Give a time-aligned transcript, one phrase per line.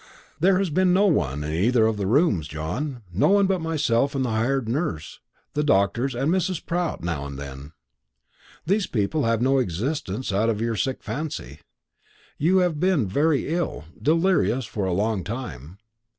[0.39, 4.15] "There has been no one in either of the rooms, John; no one but myself
[4.15, 5.19] and the hired nurse,
[5.53, 6.65] the doctors, and Mrs.
[6.65, 7.73] Pratt now and then.
[8.65, 11.59] These people have no existence out of your sick fancy.
[12.39, 15.77] You have been very ill, delirious, for a long time.